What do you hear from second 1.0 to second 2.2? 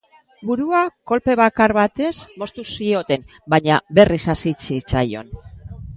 kolpe bakar batez